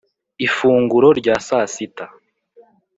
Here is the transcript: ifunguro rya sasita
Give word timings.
ifunguro 0.47 1.07
rya 1.19 1.35
sasita 1.47 2.05